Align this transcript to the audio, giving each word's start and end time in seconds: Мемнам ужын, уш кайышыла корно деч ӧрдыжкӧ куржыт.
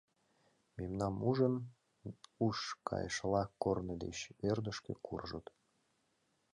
Мемнам 0.77 1.15
ужын, 1.29 1.55
уш 2.45 2.57
кайышыла 2.87 3.43
корно 3.61 3.95
деч 4.03 4.17
ӧрдыжкӧ 4.51 4.93
куржыт. 5.05 5.45